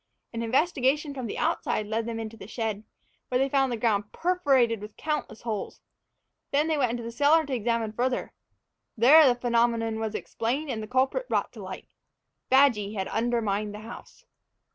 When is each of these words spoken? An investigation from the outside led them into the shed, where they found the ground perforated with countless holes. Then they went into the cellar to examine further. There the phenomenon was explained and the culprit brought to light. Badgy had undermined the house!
An 0.33 0.41
investigation 0.41 1.13
from 1.13 1.27
the 1.27 1.37
outside 1.37 1.85
led 1.85 2.07
them 2.07 2.19
into 2.19 2.35
the 2.35 2.47
shed, 2.47 2.83
where 3.29 3.37
they 3.37 3.47
found 3.49 3.71
the 3.71 3.77
ground 3.77 4.11
perforated 4.11 4.81
with 4.81 4.97
countless 4.97 5.43
holes. 5.43 5.79
Then 6.49 6.67
they 6.67 6.75
went 6.75 6.89
into 6.89 7.03
the 7.03 7.11
cellar 7.11 7.45
to 7.45 7.53
examine 7.53 7.93
further. 7.93 8.33
There 8.97 9.27
the 9.27 9.39
phenomenon 9.39 9.99
was 9.99 10.15
explained 10.15 10.71
and 10.71 10.81
the 10.81 10.87
culprit 10.87 11.29
brought 11.29 11.53
to 11.53 11.61
light. 11.61 11.85
Badgy 12.49 12.95
had 12.95 13.09
undermined 13.09 13.75
the 13.75 13.81
house! 13.81 14.25